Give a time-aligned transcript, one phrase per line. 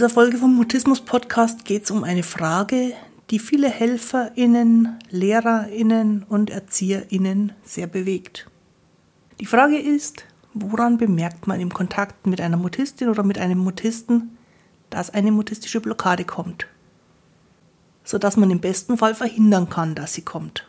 [0.00, 2.94] dieser Folge vom Mutismus Podcast geht es um eine Frage,
[3.28, 8.48] die viele HelferInnen, LehrerInnen und ErzieherInnen sehr bewegt.
[9.40, 10.24] Die Frage ist,
[10.54, 14.38] woran bemerkt man im Kontakt mit einer Mutistin oder mit einem Mutisten,
[14.88, 16.66] dass eine mutistische Blockade kommt?
[18.02, 20.66] Sodass man im besten Fall verhindern kann, dass sie kommt.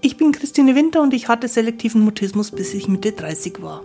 [0.00, 3.84] Ich bin Christine Winter und ich hatte selektiven Mutismus, bis ich Mitte 30 war.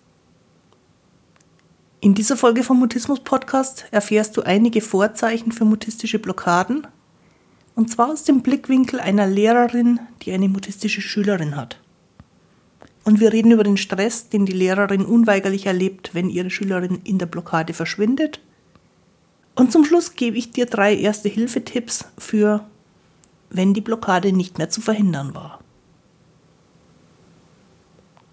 [2.03, 6.87] In dieser Folge vom Mutismus Podcast erfährst du einige Vorzeichen für mutistische Blockaden,
[7.75, 11.79] und zwar aus dem Blickwinkel einer Lehrerin, die eine mutistische Schülerin hat.
[13.03, 17.19] Und wir reden über den Stress, den die Lehrerin unweigerlich erlebt, wenn ihre Schülerin in
[17.19, 18.39] der Blockade verschwindet.
[19.53, 22.65] Und zum Schluss gebe ich dir drei erste Hilfetipps für,
[23.51, 25.59] wenn die Blockade nicht mehr zu verhindern war.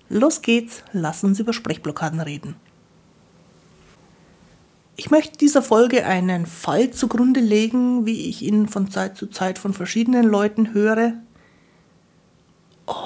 [0.09, 2.57] Los geht's, lass uns über Sprechblockaden reden.
[5.01, 9.61] Ich möchte dieser Folge einen Fall zugrunde legen, wie ich ihn von Zeit zu Zeit
[9.61, 11.13] von verschiedenen Leuten höre.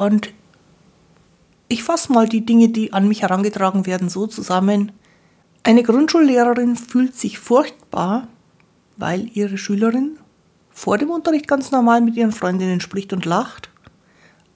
[0.01, 0.33] Und
[1.69, 4.93] ich fasse mal die Dinge, die an mich herangetragen werden, so zusammen.
[5.65, 8.27] Eine Grundschullehrerin fühlt sich furchtbar,
[8.97, 10.19] weil ihre Schülerin
[10.71, 13.69] vor dem Unterricht ganz normal mit ihren Freundinnen spricht und lacht,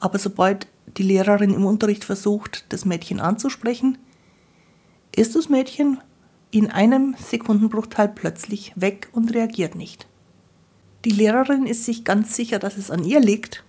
[0.01, 3.99] aber sobald die Lehrerin im Unterricht versucht, das Mädchen anzusprechen,
[5.15, 6.01] ist das Mädchen
[6.51, 10.07] in einem Sekundenbruchteil plötzlich weg und reagiert nicht.
[11.05, 13.65] Die Lehrerin ist sich ganz sicher, dass es an ihr liegt,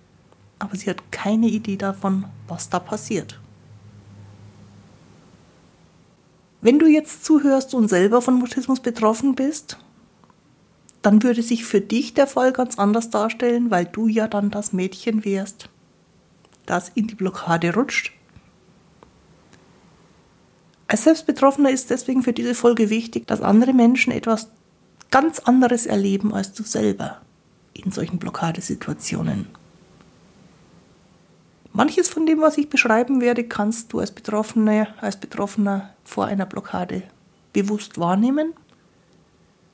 [0.58, 3.40] aber sie hat keine Idee davon, was da passiert.
[6.60, 9.78] Wenn du jetzt zuhörst und selber von Mutismus betroffen bist,
[11.02, 14.72] dann würde sich für dich der Fall ganz anders darstellen, weil du ja dann das
[14.72, 15.68] Mädchen wärst,
[16.66, 18.12] das in die Blockade rutscht
[20.88, 24.48] als Selbstbetroffener ist deswegen für diese Folge wichtig, dass andere Menschen etwas
[25.10, 27.20] ganz anderes erleben als du selber
[27.74, 29.46] in solchen Blockadesituationen.
[31.74, 36.46] Manches von dem, was ich beschreiben werde, kannst du als Betroffener, als Betroffener vor einer
[36.46, 37.02] Blockade
[37.52, 38.54] bewusst wahrnehmen.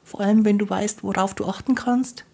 [0.03, 2.25] Vor allem, wenn du weißt, worauf du achten kannst.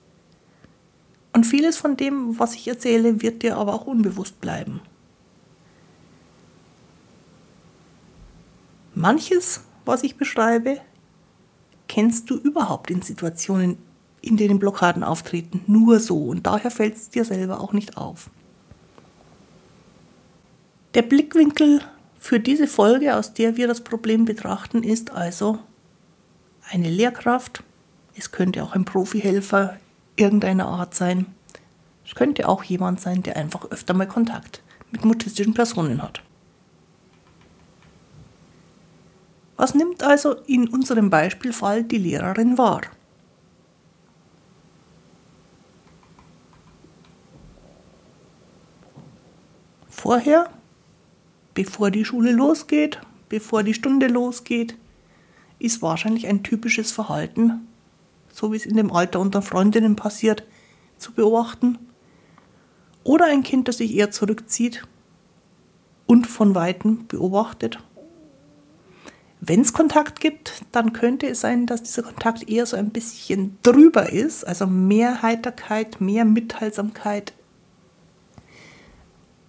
[1.33, 4.81] Und vieles von dem, was ich erzähle, wird dir aber auch unbewusst bleiben.
[9.01, 10.79] Manches, was ich beschreibe,
[11.89, 13.79] kennst du überhaupt in Situationen,
[14.21, 18.29] in denen Blockaden auftreten, nur so und daher fällt es dir selber auch nicht auf.
[20.93, 21.81] Der Blickwinkel
[22.19, 25.59] für diese Folge, aus der wir das Problem betrachten, ist also
[26.71, 27.63] eine Lehrkraft.
[28.15, 29.79] Es könnte auch ein Profihelfer
[30.17, 31.25] irgendeiner Art sein.
[32.05, 36.23] Es könnte auch jemand sein, der einfach öfter mal Kontakt mit mutistischen Personen hat.
[39.61, 42.81] Was nimmt also in unserem Beispielfall die Lehrerin wahr?
[49.91, 50.49] Vorher,
[51.53, 54.79] bevor die Schule losgeht, bevor die Stunde losgeht,
[55.59, 57.69] ist wahrscheinlich ein typisches Verhalten,
[58.33, 60.43] so wie es in dem Alter unter Freundinnen passiert,
[60.97, 61.77] zu beobachten.
[63.05, 64.85] Oder ein Kind, das sich eher zurückzieht
[66.07, 67.79] und von weitem beobachtet
[69.41, 73.57] wenn es Kontakt gibt, dann könnte es sein, dass dieser Kontakt eher so ein bisschen
[73.63, 77.33] drüber ist, also mehr Heiterkeit, mehr Mitteilsamkeit.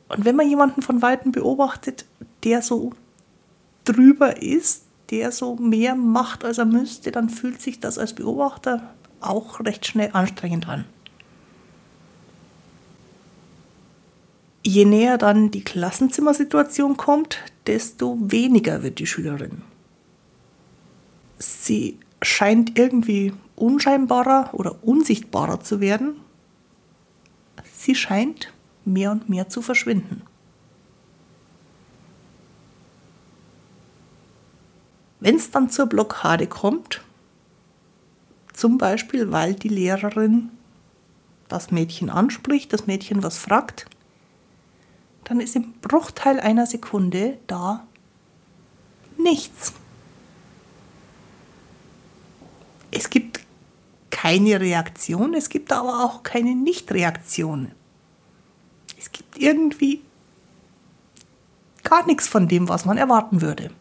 [0.07, 2.05] Und wenn man jemanden von weitem beobachtet,
[2.43, 2.93] der so
[3.83, 8.93] drüber ist, der so mehr macht, als er müsste, dann fühlt sich das als Beobachter
[9.19, 10.85] auch recht schnell anstrengend an.
[14.63, 19.63] Je näher dann die Klassenzimmersituation kommt, desto weniger wird die Schülerin
[21.41, 26.15] sie scheint irgendwie unscheinbarer oder unsichtbarer zu werden.
[27.73, 28.53] Sie scheint
[28.85, 30.23] mehr und mehr zu verschwinden.
[35.19, 37.01] Wenn es dann zur Blockade kommt,
[38.53, 40.49] zum Beispiel weil die Lehrerin
[41.47, 43.85] das Mädchen anspricht, das Mädchen was fragt,
[45.23, 47.85] dann ist im Bruchteil einer Sekunde da
[49.17, 49.73] nichts.
[52.91, 53.39] Es gibt
[54.09, 57.71] keine Reaktion, es gibt aber auch keine Nichtreaktion.
[58.99, 60.01] Es gibt irgendwie
[61.83, 63.71] gar nichts von dem, was man erwarten würde.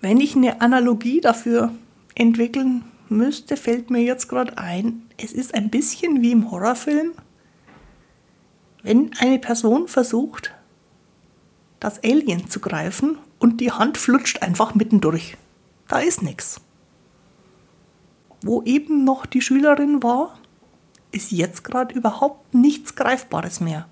[0.00, 1.72] Wenn ich eine Analogie dafür
[2.14, 7.12] entwickeln müsste, fällt mir jetzt gerade ein, es ist ein bisschen wie im Horrorfilm,
[8.82, 10.52] wenn eine Person versucht,
[11.80, 15.36] das Alien zu greifen und die Hand flutscht einfach mittendurch.
[15.88, 16.60] Da ist nichts.
[18.42, 20.38] Wo eben noch die Schülerin war,
[21.10, 23.88] ist jetzt gerade überhaupt nichts Greifbares mehr.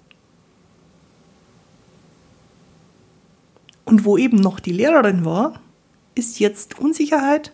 [3.85, 5.61] Und wo eben noch die Lehrerin war,
[6.15, 7.53] ist jetzt Unsicherheit,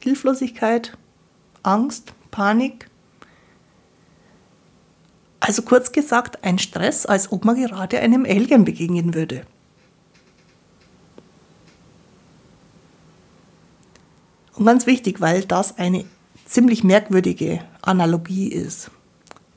[0.00, 0.96] Hilflosigkeit,
[1.62, 2.88] Angst, Panik.
[5.40, 9.46] Also kurz gesagt ein Stress, als ob man gerade einem Alien begegnen würde.
[14.54, 16.04] Und ganz wichtig, weil das eine
[16.44, 18.90] ziemlich merkwürdige Analogie ist.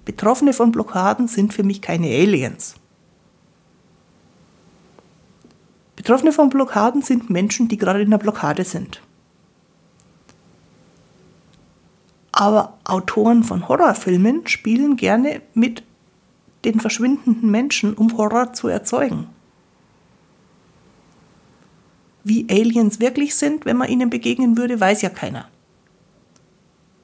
[0.05, 2.75] Betroffene von Blockaden sind für mich keine Aliens.
[5.95, 9.01] Betroffene von Blockaden sind Menschen, die gerade in der Blockade sind.
[12.31, 15.83] Aber Autoren von Horrorfilmen spielen gerne mit
[16.65, 19.27] den verschwindenden Menschen, um Horror zu erzeugen.
[22.23, 25.47] Wie Aliens wirklich sind, wenn man ihnen begegnen würde, weiß ja keiner.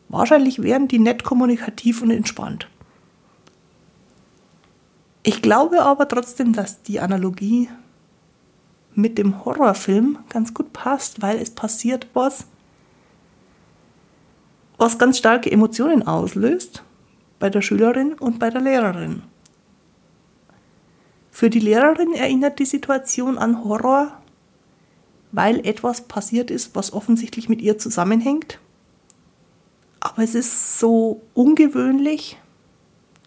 [0.07, 2.67] Wahrscheinlich wären die nett kommunikativ und entspannt.
[5.23, 7.69] Ich glaube aber trotzdem, dass die Analogie
[8.95, 12.45] mit dem Horrorfilm ganz gut passt, weil es passiert was,
[14.77, 16.83] was ganz starke Emotionen auslöst
[17.37, 19.23] bei der Schülerin und bei der Lehrerin.
[21.31, 24.18] Für die Lehrerin erinnert die Situation an Horror,
[25.31, 28.59] weil etwas passiert ist, was offensichtlich mit ihr zusammenhängt.
[29.99, 32.37] Aber es ist so ungewöhnlich,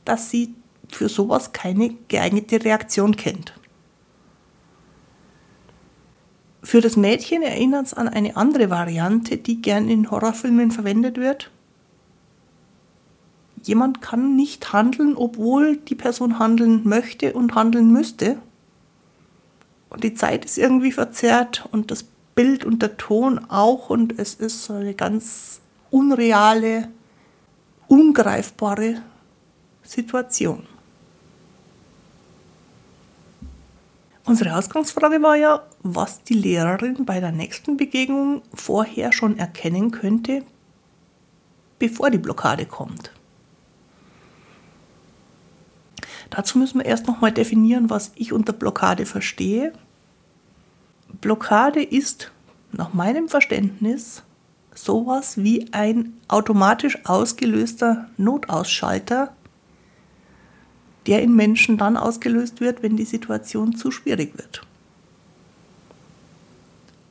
[0.05, 0.55] dass sie
[0.91, 3.55] für sowas keine geeignete Reaktion kennt.
[6.63, 11.51] Für das Mädchen erinnert es an eine andere Variante, die gern in Horrorfilmen verwendet wird.
[13.65, 18.39] Jemand kann nicht handeln, obwohl die Person handeln möchte und handeln müsste.
[19.93, 22.05] Und die Zeit ist irgendwie verzerrt und das
[22.35, 25.61] Bild und der Ton auch und es ist so eine ganz
[25.91, 26.89] unreale,
[27.89, 29.03] ungreifbare
[29.83, 30.67] Situation.
[34.25, 40.43] Unsere Ausgangsfrage war ja, was die Lehrerin bei der nächsten Begegnung vorher schon erkennen könnte,
[41.79, 43.13] bevor die Blockade kommt.
[46.31, 49.75] Dazu müssen wir erst nochmal definieren, was ich unter Blockade verstehe.
[51.21, 52.33] Blockade ist
[52.73, 54.23] nach meinem Verständnis
[54.75, 59.35] sowas wie ein automatisch ausgelöster Notausschalter
[61.07, 64.63] der in Menschen dann ausgelöst wird, wenn die Situation zu schwierig wird.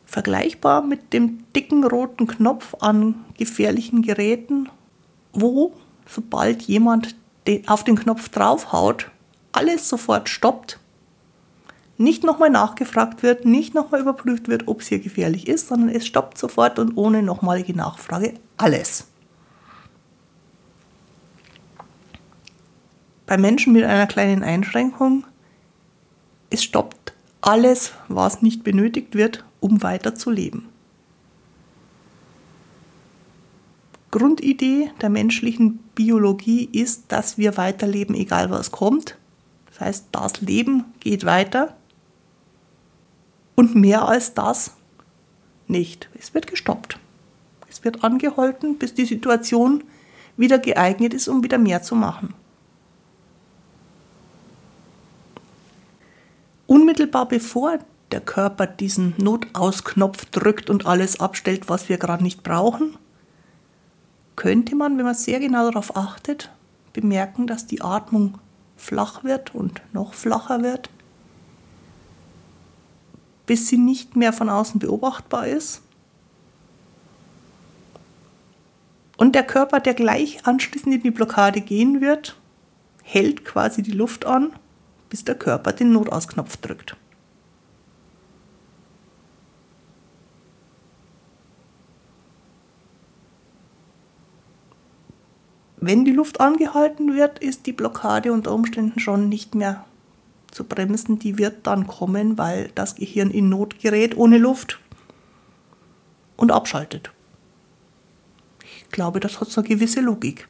[0.05, 4.69] Vergleichbar mit dem dicken roten Knopf an gefährlichen Geräten,
[5.33, 5.73] wo,
[6.07, 7.15] sobald jemand
[7.67, 9.09] auf den Knopf draufhaut,
[9.53, 10.79] alles sofort stoppt,
[12.01, 16.05] nicht nochmal nachgefragt wird, nicht nochmal überprüft wird, ob es hier gefährlich ist, sondern es
[16.05, 19.07] stoppt sofort und ohne nochmalige Nachfrage alles.
[23.25, 25.25] Bei Menschen mit einer kleinen Einschränkung,
[26.49, 30.67] es stoppt alles, was nicht benötigt wird, um weiter zu leben.
[34.11, 39.17] Grundidee der menschlichen Biologie ist, dass wir weiterleben, egal was kommt.
[39.69, 41.77] Das heißt, das Leben geht weiter.
[43.55, 44.75] Und mehr als das
[45.67, 46.09] nicht.
[46.19, 46.99] Es wird gestoppt.
[47.69, 49.83] Es wird angehalten, bis die Situation
[50.37, 52.33] wieder geeignet ist, um wieder mehr zu machen.
[56.71, 57.79] unmittelbar bevor
[58.13, 62.97] der Körper diesen Notausknopf drückt und alles abstellt, was wir gerade nicht brauchen,
[64.37, 66.49] könnte man, wenn man sehr genau darauf achtet,
[66.93, 68.37] bemerken, dass die Atmung
[68.77, 70.89] flach wird und noch flacher wird,
[73.51, 75.81] bis sie nicht mehr von außen beobachtbar ist.
[79.17, 82.37] Und der Körper, der gleich anschließend in die Blockade gehen wird,
[83.03, 84.53] hält quasi die Luft an
[85.09, 86.95] bis der Körper den Notausknopf drückt.
[95.75, 99.83] Wenn die Luft angehalten wird, ist die Blockade unter Umständen schon nicht mehr
[100.51, 101.19] zu bremsen.
[101.19, 104.79] Die wird dann kommen, weil das Gehirn in Not gerät ohne Luft.
[106.37, 107.11] und abschaltet.
[108.63, 110.47] Ich glaube, das hat so eine gewisse Logik.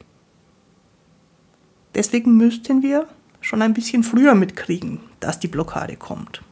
[1.94, 3.06] Deswegen müssten wir
[3.42, 6.42] schon ein bisschen früher mitkriegen, dass die Blockade kommt.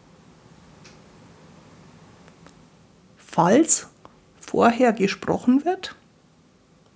[3.16, 3.88] Falls
[4.40, 5.96] vorher gesprochen wird,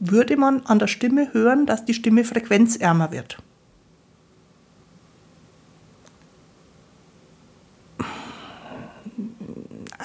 [0.01, 3.39] würde man an der Stimme hören, dass die Stimme frequenzärmer wird.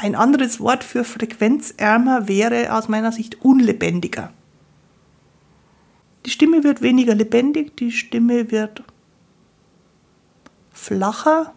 [0.01, 4.31] Ein anderes Wort für frequenzärmer wäre aus meiner Sicht unlebendiger.
[6.25, 8.81] Die Stimme wird weniger lebendig, die Stimme wird
[10.71, 11.53] flacher,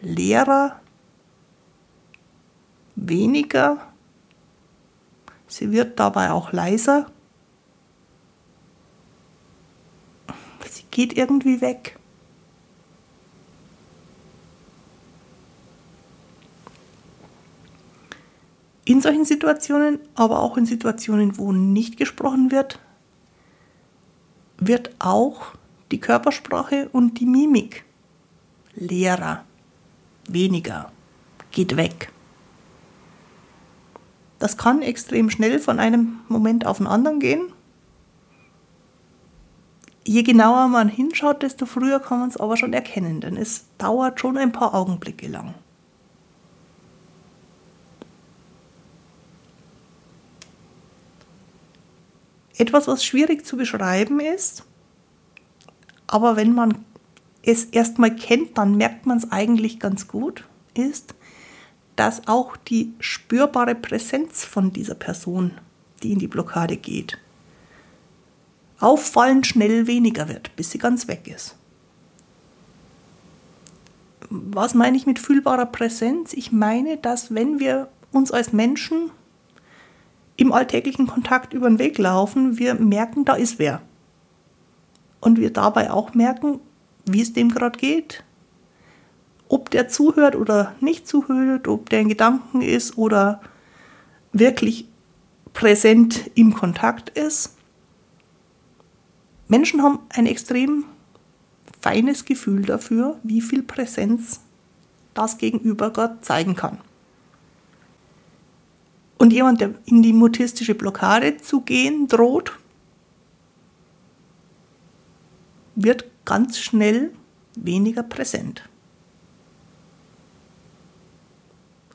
[0.00, 0.80] leerer,
[2.94, 3.92] weniger.
[5.48, 7.10] Sie wird dabei auch leiser.
[10.70, 11.97] Sie geht irgendwie weg.
[18.88, 22.78] In solchen Situationen, aber auch in Situationen, wo nicht gesprochen wird,
[24.56, 25.52] wird auch
[25.92, 27.84] die Körpersprache und die Mimik
[28.74, 29.44] leerer,
[30.26, 30.90] weniger,
[31.50, 32.10] geht weg.
[34.38, 37.52] Das kann extrem schnell von einem Moment auf den anderen gehen.
[40.02, 44.18] Je genauer man hinschaut, desto früher kann man es aber schon erkennen, denn es dauert
[44.18, 45.54] schon ein paar Augenblicke lang.
[52.58, 54.64] Etwas, was schwierig zu beschreiben ist,
[56.06, 56.84] aber wenn man
[57.42, 61.14] es erstmal kennt, dann merkt man es eigentlich ganz gut, ist,
[61.96, 65.52] dass auch die spürbare Präsenz von dieser Person,
[66.02, 67.18] die in die Blockade geht,
[68.80, 71.56] auffallend schnell weniger wird, bis sie ganz weg ist.
[74.30, 76.32] Was meine ich mit fühlbarer Präsenz?
[76.32, 79.10] Ich meine, dass wenn wir uns als Menschen
[80.38, 83.82] im alltäglichen Kontakt über den Weg laufen, wir merken, da ist wer.
[85.20, 86.60] Und wir dabei auch merken,
[87.04, 88.22] wie es dem gerade geht.
[89.48, 93.40] Ob der zuhört oder nicht zuhört, ob der in Gedanken ist oder
[94.32, 94.86] wirklich
[95.54, 97.56] präsent im Kontakt ist.
[99.48, 100.84] Menschen haben ein extrem
[101.80, 104.40] feines Gefühl dafür, wie viel Präsenz
[105.14, 106.78] das Gegenüber gerade zeigen kann.
[109.18, 112.52] Und jemand, der in die mutistische Blockade zu gehen droht,
[115.74, 117.12] wird ganz schnell
[117.56, 118.68] weniger präsent.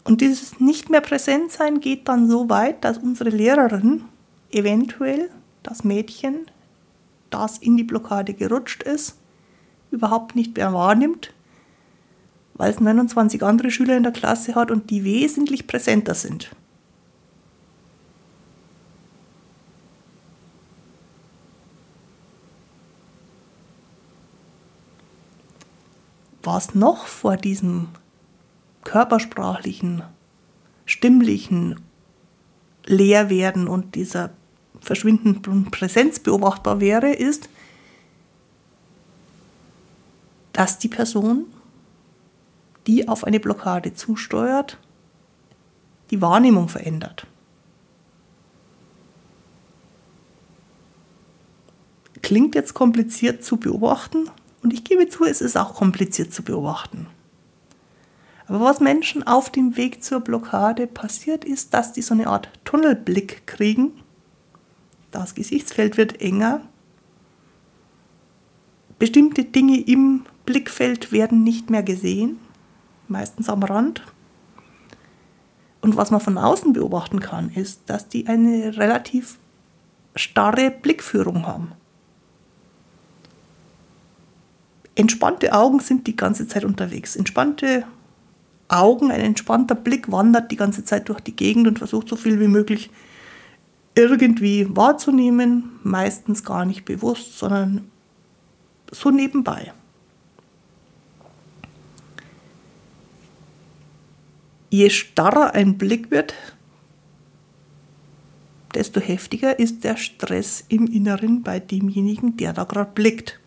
[0.03, 4.03] Und dieses nicht mehr präsent sein geht dann so weit, dass unsere Lehrerin
[4.51, 5.29] eventuell
[5.63, 6.47] das Mädchen,
[7.29, 9.17] das in die Blockade gerutscht ist,
[9.91, 11.33] überhaupt nicht mehr wahrnimmt,
[12.55, 16.51] weil es 29 andere Schüler in der Klasse hat und die wesentlich präsenter sind.
[26.43, 27.87] Was noch vor diesem
[28.83, 30.03] körpersprachlichen,
[30.85, 31.79] stimmlichen
[32.85, 34.31] Leerwerden und dieser
[34.81, 37.49] verschwindenden Präsenz beobachtbar wäre, ist,
[40.51, 41.45] dass die Person,
[42.85, 44.77] die auf eine Blockade zusteuert,
[46.11, 47.25] die Wahrnehmung verändert.
[52.21, 54.29] Klingt jetzt kompliziert zu beobachten,
[54.63, 57.07] und ich gebe zu, es ist auch kompliziert zu beobachten.
[58.47, 62.49] Aber was Menschen auf dem Weg zur Blockade passiert, ist, dass die so eine Art
[62.65, 63.91] Tunnelblick kriegen.
[65.11, 66.61] Das Gesichtsfeld wird enger.
[68.99, 72.39] Bestimmte Dinge im Blickfeld werden nicht mehr gesehen,
[73.07, 74.03] meistens am Rand.
[75.81, 79.37] Und was man von außen beobachten kann, ist, dass die eine relativ
[80.15, 81.73] starre Blickführung haben.
[84.95, 87.15] Entspannte Augen sind die ganze Zeit unterwegs.
[87.15, 87.85] Entspannte
[88.67, 92.39] Augen, ein entspannter Blick wandert die ganze Zeit durch die Gegend und versucht so viel
[92.39, 92.89] wie möglich
[93.95, 97.91] irgendwie wahrzunehmen, meistens gar nicht bewusst, sondern
[98.91, 99.73] so nebenbei.
[104.69, 106.33] Je starrer ein Blick wird,
[108.73, 113.39] desto heftiger ist der Stress im Inneren bei demjenigen, der da gerade blickt.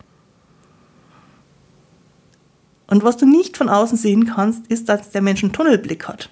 [2.87, 6.29] Und was du nicht von außen sehen kannst, ist, dass der Mensch einen Tunnelblick hat.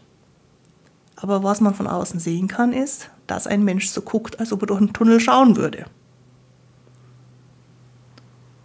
[1.18, 4.64] Aber was man von außen sehen kann, ist, dass ein Mensch so guckt, als ob
[4.64, 5.86] er durch einen Tunnel schauen würde.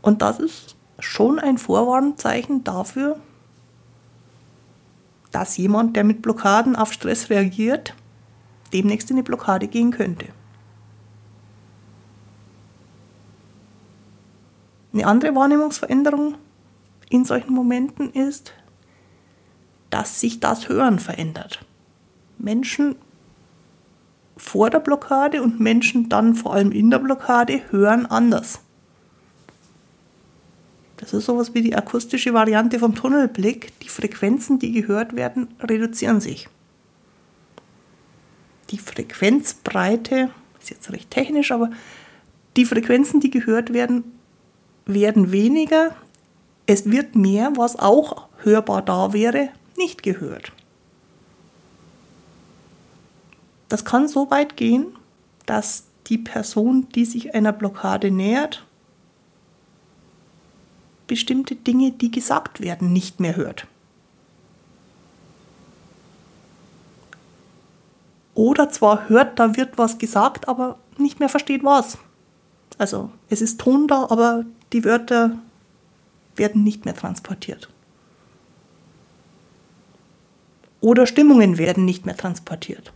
[0.03, 3.19] Und das ist schon ein Vorwarnzeichen dafür,
[5.31, 7.95] dass jemand, der mit Blockaden auf Stress reagiert,
[8.73, 10.27] demnächst in eine Blockade gehen könnte.
[14.93, 16.35] Eine andere Wahrnehmungsveränderung
[17.11, 18.55] in solchen Momenten ist,
[19.91, 21.65] dass sich das Hören verändert.
[22.39, 22.97] Menschen
[24.37, 28.61] vor der Blockade und Menschen dann vor allem in der Blockade hören anders.
[30.97, 33.79] Das ist sowas wie die akustische Variante vom Tunnelblick.
[33.81, 36.49] Die Frequenzen, die gehört werden, reduzieren sich.
[38.71, 41.71] Die Frequenzbreite ist jetzt recht technisch, aber
[42.57, 44.05] die Frequenzen, die gehört werden,
[44.87, 45.95] werden weniger.
[46.71, 50.53] Es wird mehr, was auch hörbar da wäre, nicht gehört.
[53.69, 54.87] Das kann so weit gehen,
[55.47, 58.65] dass die Person, die sich einer Blockade nähert,
[61.09, 63.67] bestimmte Dinge, die gesagt werden, nicht mehr hört.
[68.37, 71.99] Oder zwar hört, da wird was gesagt, aber nicht mehr versteht was.
[72.79, 75.37] Also es ist Ton da, aber die Wörter
[76.41, 77.69] werden nicht mehr transportiert.
[80.81, 82.95] Oder Stimmungen werden nicht mehr transportiert.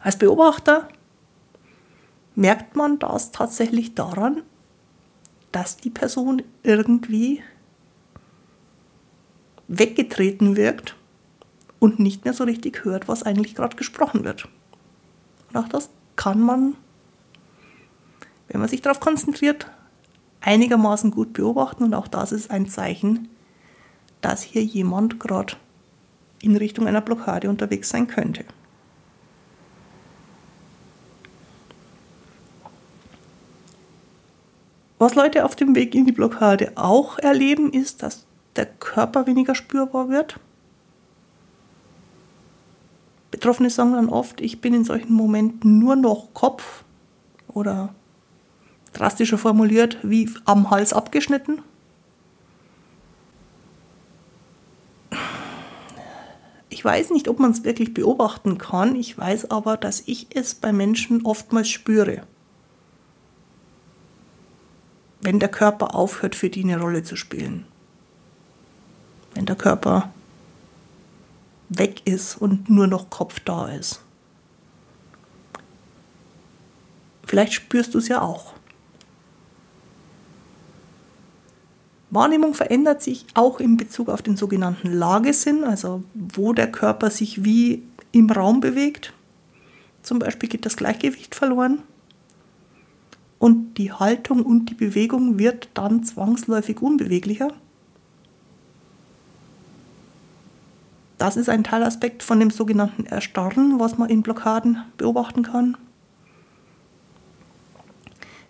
[0.00, 0.88] Als Beobachter
[2.36, 4.42] merkt man das tatsächlich daran,
[5.50, 7.42] dass die Person irgendwie
[9.66, 10.94] weggetreten wirkt
[11.80, 14.46] und nicht mehr so richtig hört, was eigentlich gerade gesprochen wird.
[15.48, 16.76] Und auch das kann man,
[18.46, 19.66] wenn man sich darauf konzentriert,
[20.46, 23.28] einigermaßen gut beobachten und auch das ist ein Zeichen,
[24.20, 25.54] dass hier jemand gerade
[26.40, 28.44] in Richtung einer Blockade unterwegs sein könnte.
[34.98, 39.54] Was Leute auf dem Weg in die Blockade auch erleben, ist, dass der Körper weniger
[39.54, 40.38] spürbar wird.
[43.30, 46.84] Betroffene sagen dann oft, ich bin in solchen Momenten nur noch Kopf
[47.48, 47.94] oder
[48.98, 51.62] drastischer formuliert, wie am Hals abgeschnitten.
[56.68, 58.96] Ich weiß nicht, ob man es wirklich beobachten kann.
[58.96, 62.22] Ich weiß aber, dass ich es bei Menschen oftmals spüre
[65.26, 67.66] wenn der Körper aufhört, für die eine Rolle zu spielen.
[69.34, 70.12] Wenn der Körper
[71.68, 74.02] weg ist und nur noch Kopf da ist.
[77.24, 78.52] Vielleicht spürst du es ja auch.
[82.16, 87.44] Wahrnehmung verändert sich auch in Bezug auf den sogenannten Lagesinn, also wo der Körper sich
[87.44, 89.12] wie im Raum bewegt.
[90.02, 91.82] Zum Beispiel geht das Gleichgewicht verloren
[93.38, 97.52] und die Haltung und die Bewegung wird dann zwangsläufig unbeweglicher.
[101.18, 105.76] Das ist ein Teilaspekt von dem sogenannten Erstarren, was man in Blockaden beobachten kann.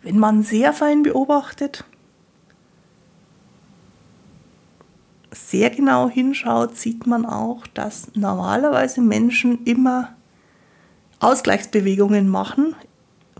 [0.02, 1.84] Wenn man sehr fein beobachtet,
[5.38, 10.14] sehr genau hinschaut, sieht man auch, dass normalerweise Menschen immer
[11.20, 12.74] Ausgleichsbewegungen machen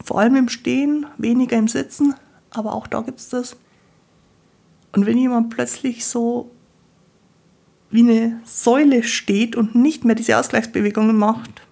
[0.05, 2.15] vor allem im Stehen, weniger im Sitzen,
[2.51, 3.57] aber auch da gibt es das.
[4.93, 6.51] Und wenn jemand plötzlich so
[7.91, 11.63] wie eine Säule steht und nicht mehr diese Ausgleichsbewegungen macht,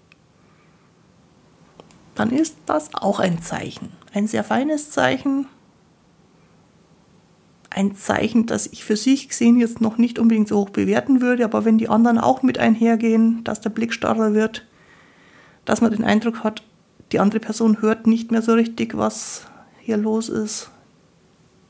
[2.15, 3.93] dann ist das auch ein Zeichen.
[4.13, 5.47] Ein sehr feines Zeichen.
[7.77, 11.45] Ein Zeichen, das ich für sich gesehen jetzt noch nicht unbedingt so hoch bewerten würde,
[11.45, 14.65] aber wenn die anderen auch mit einhergehen, dass der Blick starrer wird,
[15.65, 16.63] dass man den Eindruck hat,
[17.11, 19.47] die andere Person hört nicht mehr so richtig, was
[19.81, 20.71] hier los ist.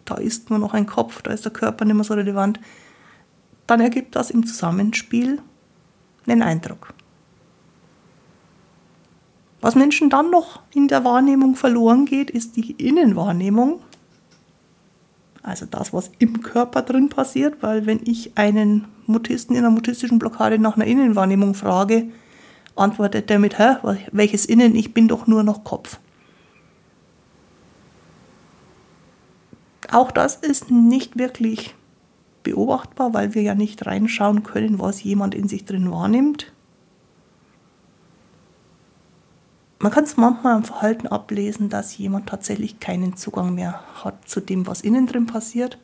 [0.04, 2.60] Da ist nur noch ein Kopf, da ist der Körper nicht mehr so relevant.
[3.66, 5.40] Dann ergibt das im Zusammenspiel
[6.26, 6.92] einen Eindruck.
[9.62, 13.80] Was Menschen dann noch in der Wahrnehmung verloren geht, ist die Innenwahrnehmung.
[15.44, 20.18] Also das, was im Körper drin passiert, weil wenn ich einen Mutisten in einer mutistischen
[20.18, 22.07] Blockade nach einer Innenwahrnehmung frage,
[22.76, 23.76] antwortet er mit, hä,
[24.11, 26.00] welches Innen, ich bin doch nur noch Kopf.
[29.92, 31.74] Auch das ist nicht wirklich
[32.42, 36.53] beobachtbar, weil wir ja nicht reinschauen können, was jemand in sich drin wahrnimmt.
[39.85, 44.40] Man kann es manchmal am Verhalten ablesen, dass jemand tatsächlich keinen Zugang mehr hat zu
[44.40, 45.77] dem, was innen drin passiert.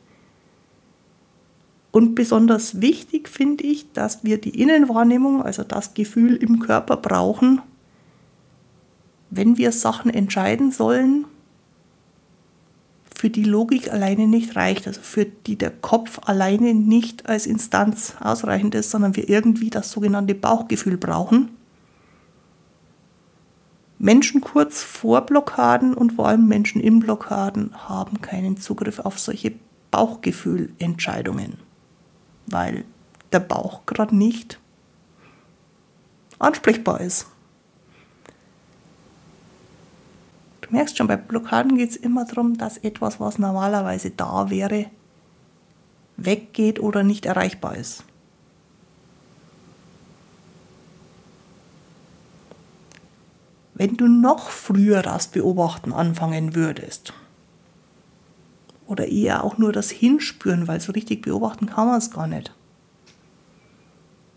[1.91, 7.61] Und besonders wichtig finde ich, dass wir die Innenwahrnehmung, also das Gefühl im Körper brauchen,
[9.29, 11.25] wenn wir Sachen entscheiden sollen,
[13.15, 18.15] für die Logik alleine nicht reicht, also für die der Kopf alleine nicht als Instanz
[18.19, 21.51] ausreichend ist, sondern wir irgendwie das sogenannte Bauchgefühl brauchen.
[24.01, 29.53] Menschen kurz vor Blockaden und vor allem Menschen in Blockaden haben keinen Zugriff auf solche
[29.91, 31.59] Bauchgefühlentscheidungen,
[32.47, 32.83] weil
[33.31, 34.59] der Bauch gerade nicht
[36.39, 37.27] ansprechbar ist.
[40.61, 44.87] Du merkst schon, bei Blockaden geht es immer darum, dass etwas, was normalerweise da wäre,
[46.17, 48.03] weggeht oder nicht erreichbar ist.
[53.81, 57.13] Wenn du noch früher das Beobachten anfangen würdest,
[58.85, 62.53] oder eher auch nur das Hinspüren, weil so richtig beobachten kann man es gar nicht,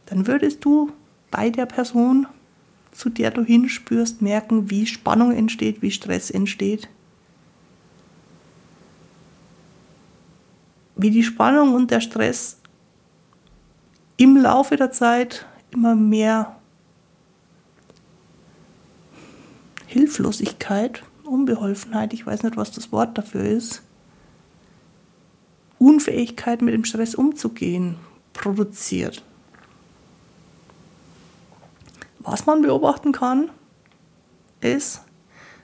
[0.07, 0.93] dann würdest du
[1.31, 2.27] bei der Person,
[2.91, 6.89] zu der du hinspürst, merken, wie Spannung entsteht, wie Stress entsteht,
[10.97, 12.61] wie die Spannung und der Stress
[14.17, 16.57] im Laufe der Zeit immer mehr
[19.95, 23.83] Hilflosigkeit, Unbeholfenheit, ich weiß nicht, was das Wort dafür ist,
[25.79, 27.95] Unfähigkeit mit dem Stress umzugehen,
[28.33, 29.23] produziert.
[32.19, 33.51] Was man beobachten kann,
[34.61, 35.03] ist,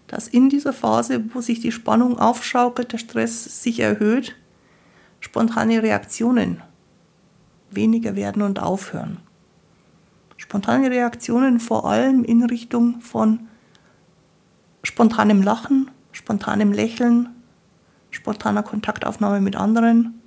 [0.06, 4.36] dass in dieser Phase, wo sich die Spannung aufschaukelt, der Stress sich erhöht,
[5.18, 6.62] spontane Reaktionen
[7.72, 9.18] weniger werden und aufhören.
[10.36, 13.48] Spontane Reaktionen vor allem in Richtung von
[14.82, 17.28] spontanem Lachen, spontanem Lächeln,
[18.10, 20.20] spontaner Kontaktaufnahme mit anderen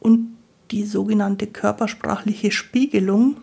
[0.00, 0.36] und
[0.70, 3.36] die sogenannte körpersprachliche Spiegelung,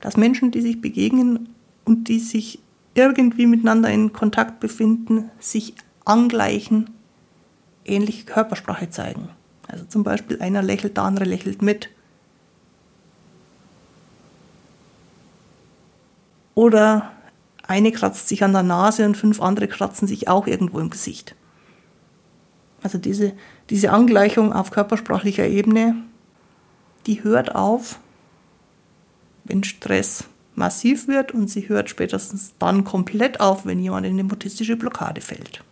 [0.00, 1.50] dass Menschen, die sich begegnen
[1.84, 2.58] und die sich
[2.94, 6.90] irgendwie miteinander in Kontakt befinden, sich angleichen,
[7.84, 9.28] ähnliche Körpersprache zeigen.
[9.68, 11.88] Also zum Beispiel einer lächelt, der andere lächelt mit.
[16.54, 17.12] Oder
[17.72, 21.34] eine kratzt sich an der Nase und fünf andere kratzen sich auch irgendwo im Gesicht.
[22.82, 23.32] Also diese,
[23.70, 25.94] diese Angleichung auf körpersprachlicher Ebene,
[27.06, 27.98] die hört auf,
[29.44, 34.24] wenn Stress massiv wird und sie hört spätestens dann komplett auf, wenn jemand in eine
[34.24, 35.64] mutistische Blockade fällt.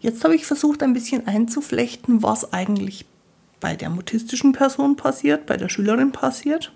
[0.00, 3.06] Jetzt habe ich versucht, ein bisschen einzuflechten, was eigentlich
[3.60, 6.72] bei der mutistischen Person passiert, bei der Schülerin passiert.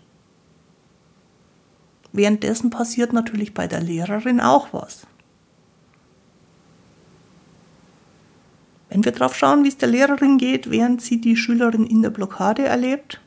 [2.16, 5.06] Währenddessen passiert natürlich bei der Lehrerin auch was.
[8.88, 12.08] Wenn wir drauf schauen, wie es der Lehrerin geht, während sie die Schülerin in der
[12.08, 13.20] Blockade erlebt,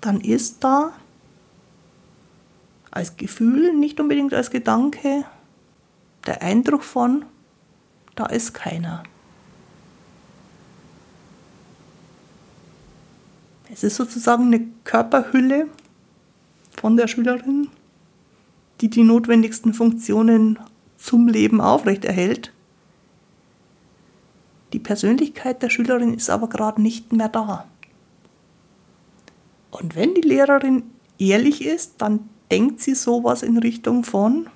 [0.00, 0.92] dann ist da
[2.92, 5.24] als Gefühl, nicht unbedingt als Gedanke,
[6.28, 7.24] der Eindruck von,
[8.14, 9.02] da ist keiner.
[13.68, 15.66] Es ist sozusagen eine Körperhülle
[16.78, 17.68] von der Schülerin,
[18.80, 20.58] die die notwendigsten Funktionen
[20.96, 22.52] zum Leben aufrechterhält.
[24.72, 27.66] Die Persönlichkeit der Schülerin ist aber gerade nicht mehr da.
[29.70, 30.84] Und wenn die Lehrerin
[31.18, 34.48] ehrlich ist, dann denkt sie sowas in Richtung von,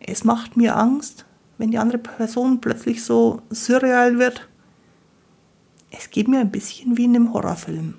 [0.00, 1.26] es macht mir Angst,
[1.58, 4.48] wenn die andere Person plötzlich so surreal wird.
[5.90, 7.94] Es geht mir ein bisschen wie in einem Horrorfilm.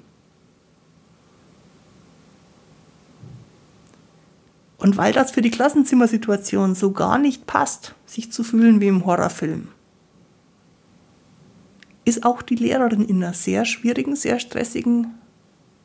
[4.85, 9.07] Und weil das für die Klassenzimmersituation so gar nicht passt, sich zu fühlen wie im
[9.07, 9.69] Horrorfilm,
[12.03, 15.07] ist auch die Lehrerin in einer sehr schwierigen, sehr stressigen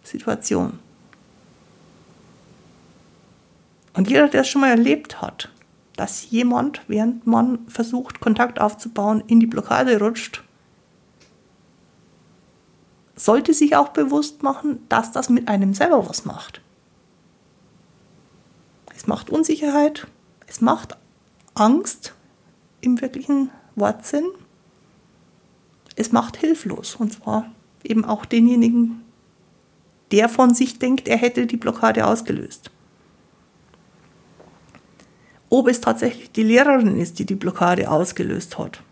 [0.03, 0.79] Situation.
[3.95, 5.51] Und jeder, der es schon mal erlebt hat,
[5.97, 10.45] dass jemand, während man versucht, Kontakt aufzubauen, in die Blockade rutscht,
[13.17, 16.61] sollte sich auch bewusst machen, dass das mit einem selber was macht.
[19.01, 20.07] Es macht Unsicherheit,
[20.47, 20.99] es macht
[21.55, 22.15] Angst
[22.83, 24.27] im wirklichen Wortsinn,
[25.97, 27.51] es macht hilflos und zwar
[27.83, 29.03] eben auch denjenigen,
[30.11, 32.71] der von sich denkt, er hätte die Blockade ausgelöst.
[35.49, 38.83] Ob es tatsächlich die Lehrerin ist, die die Blockade ausgelöst hat.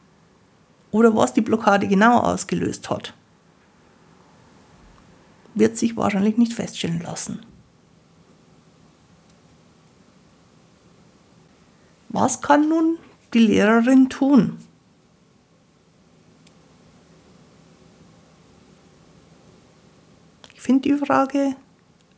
[0.90, 3.12] Oder was die Blockade genau ausgelöst hat,
[5.54, 7.44] wird sich wahrscheinlich nicht feststellen lassen.
[12.08, 12.98] Was kann nun
[13.34, 14.58] die Lehrerin tun?
[20.54, 21.56] Ich finde die Frage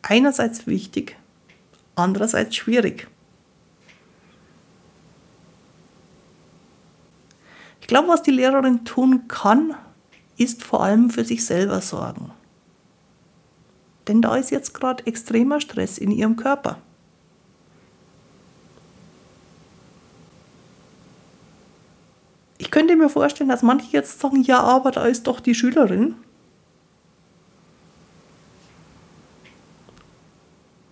[0.03, 1.16] einerseits wichtig,
[1.94, 3.09] andererseits schwierig.
[7.90, 9.74] glaube, was die Lehrerin tun kann,
[10.37, 12.31] ist vor allem für sich selber sorgen.
[14.07, 16.79] Denn da ist jetzt gerade extremer Stress in ihrem Körper.
[22.59, 26.16] Ich könnte mir vorstellen, dass manche jetzt sagen, ja, aber da ist doch die Schülerin.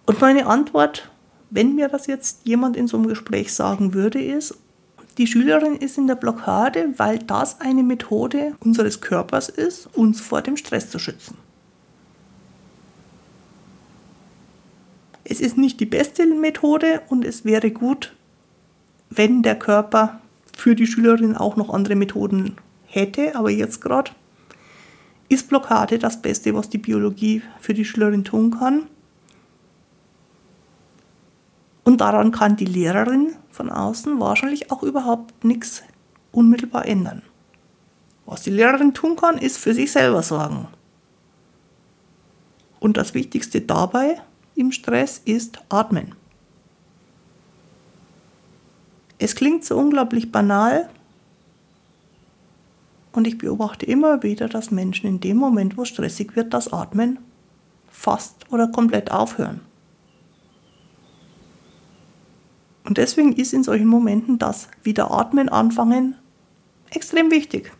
[0.07, 1.11] Und meine Antwort,
[1.51, 4.57] wenn mir das jetzt jemand in so einem Gespräch sagen würde, ist,
[5.19, 10.41] die Schülerin ist in der Blockade, weil das eine Methode unseres Körpers ist, uns vor
[10.41, 11.37] dem Stress zu schützen.
[15.25, 18.15] Es ist nicht die beste Methode und es wäre gut,
[19.11, 20.21] wenn der Körper
[20.59, 24.11] für die Schülerin auch noch andere Methoden hätte, aber jetzt gerade
[25.29, 28.89] ist Blockade das Beste, was die Biologie für die Schülerin tun kann.
[31.85, 35.85] Und daran kann die Lehrerin von außen wahrscheinlich auch überhaupt nichts
[36.33, 37.23] unmittelbar ändern.
[38.27, 40.67] Was die Lehrerin tun kann, ist für sich selber sorgen.
[42.81, 44.21] Und das Wichtigste dabei
[44.57, 46.18] im Stress ist atmen.
[49.19, 50.89] Es klingt so unglaublich banal
[53.13, 56.73] und ich beobachte immer wieder, dass Menschen in dem Moment, wo es stressig wird, das
[56.73, 57.19] Atmen
[57.91, 59.61] fast oder komplett aufhören.
[62.85, 66.15] Und deswegen ist in solchen Momenten das wieder Atmen anfangen
[66.91, 67.73] extrem wichtig.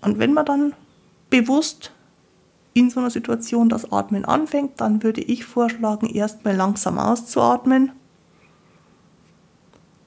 [0.00, 0.74] Und wenn man dann
[1.28, 1.92] bewusst
[2.74, 7.92] in so einer Situation das Atmen anfängt, dann würde ich vorschlagen, erstmal langsam auszuatmen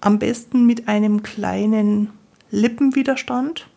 [0.06, 2.12] am besten mit einem kleinen
[2.52, 3.68] Lippenwiderstand.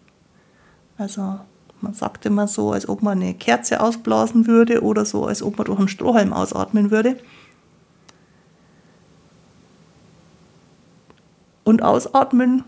[0.98, 1.40] Also
[1.80, 5.56] man sagt immer so, als ob man eine Kerze ausblasen würde oder so, als ob
[5.56, 7.18] man durch einen Strohhalm ausatmen würde.
[11.64, 12.62] Und ausatmen,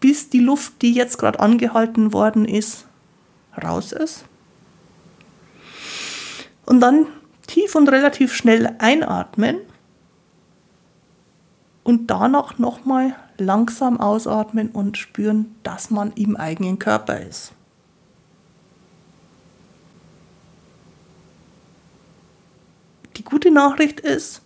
[0.00, 2.88] bis die Luft, die jetzt gerade angehalten worden ist,
[3.62, 4.24] raus ist.
[6.66, 7.06] Und dann
[7.46, 9.58] tief und relativ schnell einatmen
[11.84, 17.52] und danach nochmal langsam ausatmen und spüren, dass man im eigenen Körper ist.
[23.16, 24.42] Die gute Nachricht ist,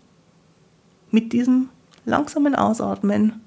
[1.11, 1.69] mit diesem
[2.05, 3.41] langsamen Ausatmen,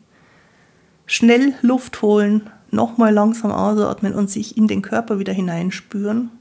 [1.06, 6.32] schnell Luft holen, nochmal langsam ausatmen und sich in den Körper wieder hineinspüren,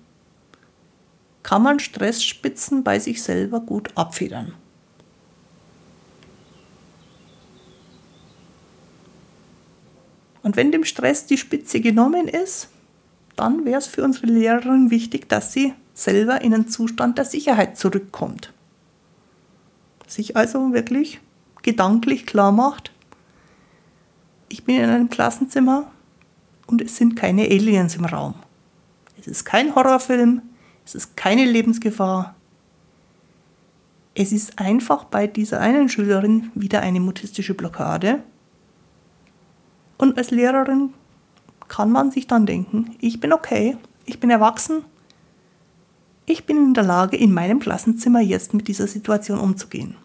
[1.42, 4.54] kann man Stressspitzen bei sich selber gut abfedern.
[10.46, 12.68] Und wenn dem Stress die Spitze genommen ist,
[13.35, 17.76] dann wäre es für unsere Lehrerin wichtig, dass sie selber in einen Zustand der Sicherheit
[17.76, 18.52] zurückkommt.
[20.06, 21.18] Sich also wirklich
[21.62, 22.92] gedanklich klar macht,
[24.48, 25.90] ich bin in einem Klassenzimmer
[26.68, 28.35] und es sind keine Aliens im Raum.
[29.18, 30.42] Es ist kein Horrorfilm,
[30.85, 32.37] es ist keine Lebensgefahr.
[34.14, 38.22] Es ist einfach bei dieser einen Schülerin wieder eine mutistische Blockade
[39.98, 40.92] und als Lehrerin
[41.68, 44.85] kann man sich dann denken, ich bin okay, ich bin erwachsen,
[46.26, 49.96] ich bin in der Lage, in meinem Klassenzimmer jetzt mit dieser Situation umzugehen.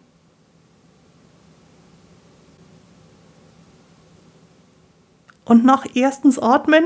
[5.44, 6.84] Und nach erstens atmen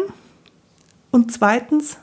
[1.10, 1.98] und zweitens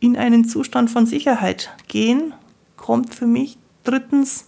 [0.00, 2.34] in einen Zustand von Sicherheit gehen,
[2.76, 4.44] kommt für mich drittens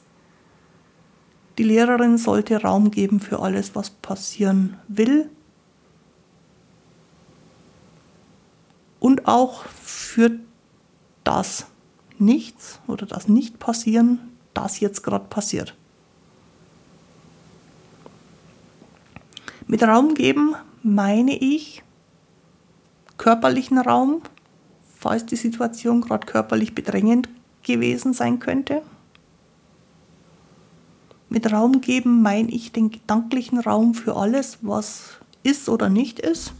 [1.58, 5.28] die Lehrerin sollte Raum geben für alles, was passieren will
[9.00, 10.30] und auch für
[11.24, 11.66] das
[12.18, 14.20] Nichts oder das Nicht-Passieren,
[14.54, 15.74] das jetzt gerade passiert.
[19.66, 21.82] Mit Raum geben meine ich
[23.16, 24.22] körperlichen Raum,
[24.98, 27.28] falls die Situation gerade körperlich bedrängend
[27.62, 28.82] gewesen sein könnte.
[31.28, 36.52] Mit Raum geben meine ich den gedanklichen Raum für alles, was ist oder nicht ist.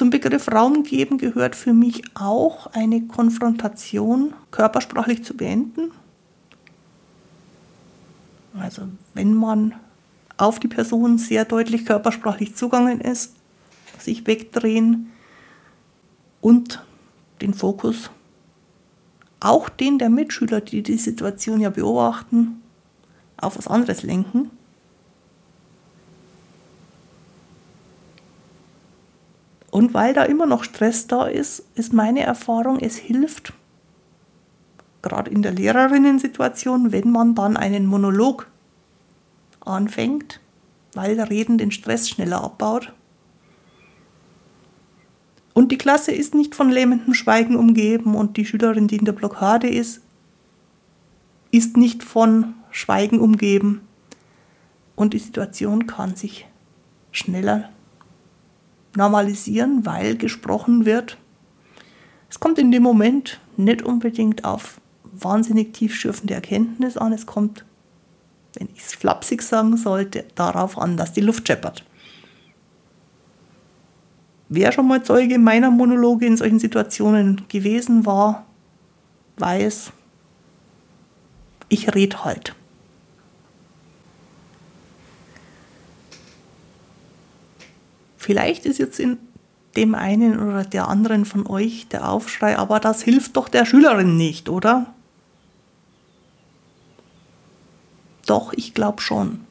[0.00, 5.90] Zum Begriff Raum geben gehört für mich auch eine Konfrontation körpersprachlich zu beenden.
[8.58, 9.74] Also wenn man
[10.38, 13.34] auf die Person sehr deutlich körpersprachlich zugangen ist,
[13.98, 15.10] sich wegdrehen
[16.40, 16.82] und
[17.42, 18.10] den Fokus,
[19.38, 22.62] auch den der Mitschüler, die die Situation ja beobachten,
[23.36, 24.50] auf was anderes lenken.
[29.70, 33.52] Und weil da immer noch Stress da ist, ist meine Erfahrung, es hilft,
[35.02, 38.48] gerade in der Lehrerinnen-Situation, wenn man dann einen Monolog
[39.60, 40.40] anfängt,
[40.94, 42.92] weil Reden den Stress schneller abbaut.
[45.54, 49.12] Und die Klasse ist nicht von lähmendem Schweigen umgeben und die Schülerin, die in der
[49.12, 50.00] Blockade ist,
[51.50, 53.82] ist nicht von Schweigen umgeben.
[54.96, 56.46] Und die Situation kann sich
[57.12, 57.70] schneller
[58.96, 61.16] normalisieren, weil gesprochen wird.
[62.28, 67.12] Es kommt in dem Moment nicht unbedingt auf wahnsinnig tiefschürfende Erkenntnis an.
[67.12, 67.64] Es kommt,
[68.54, 71.84] wenn ich es flapsig sagen sollte, darauf an, dass die Luft scheppert.
[74.48, 78.46] Wer schon mal Zeuge meiner Monologe in solchen Situationen gewesen war,
[79.38, 79.92] weiß,
[81.68, 82.56] ich rede halt.
[88.20, 89.16] Vielleicht ist jetzt in
[89.76, 94.18] dem einen oder der anderen von euch der Aufschrei, aber das hilft doch der Schülerin
[94.18, 94.92] nicht, oder?
[98.26, 99.46] Doch, ich glaube schon.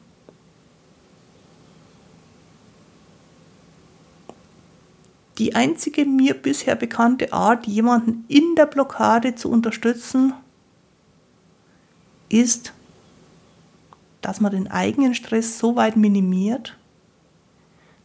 [5.38, 10.32] Die einzige mir bisher bekannte Art, jemanden in der Blockade zu unterstützen,
[12.28, 12.72] ist,
[14.22, 16.76] dass man den eigenen Stress so weit minimiert,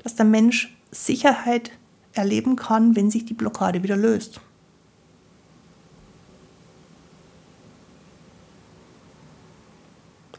[0.05, 1.71] dass der Mensch Sicherheit
[2.13, 4.39] erleben kann, wenn sich die Blockade wieder löst.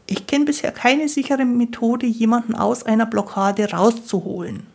[0.05, 4.65] Ich kenne bisher keine sichere Methode, jemanden aus einer Blockade rauszuholen.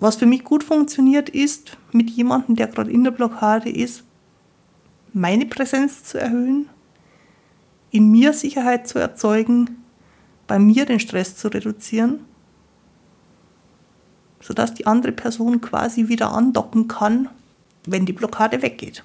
[0.00, 4.02] Was für mich gut funktioniert, ist, mit jemandem, der gerade in der Blockade ist,
[5.12, 6.68] meine Präsenz zu erhöhen,
[7.92, 9.84] in mir Sicherheit zu erzeugen,
[10.48, 12.24] bei mir den Stress zu reduzieren,
[14.40, 17.28] sodass die andere Person quasi wieder andocken kann,
[17.86, 19.04] wenn die Blockade weggeht.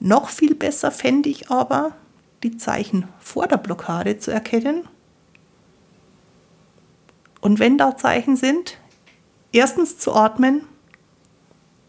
[0.00, 1.92] Noch viel besser fände ich aber,
[2.42, 4.88] die Zeichen vor der Blockade zu erkennen
[7.40, 8.78] und wenn da Zeichen sind,
[9.52, 10.62] erstens zu atmen,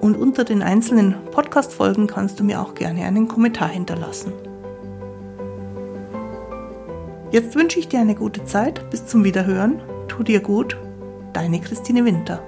[0.00, 4.32] Und unter den einzelnen Podcast-Folgen kannst du mir auch gerne einen Kommentar hinterlassen.
[7.30, 8.90] Jetzt wünsche ich dir eine gute Zeit.
[8.90, 9.80] Bis zum Wiederhören.
[10.08, 10.76] Tu dir gut.
[11.32, 12.42] Deine Christine Winter.